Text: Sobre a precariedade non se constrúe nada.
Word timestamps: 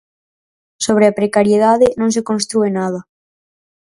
Sobre 0.85 1.05
a 1.07 1.15
precariedade 1.19 1.87
non 1.99 2.09
se 2.15 2.25
constrúe 2.29 2.69
nada. 2.79 2.99